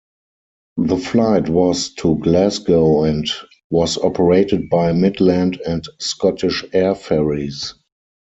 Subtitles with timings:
[0.77, 3.27] The flight was to Glasgow and
[3.69, 7.75] was operated by Midland and Scottish Air Ferries.